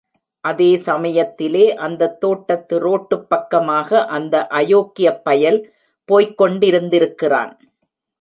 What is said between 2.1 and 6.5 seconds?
தோட்டத்து ரோட்டுப் பக்கமாக அந்த அயோக்கியப் பயல் போய்க்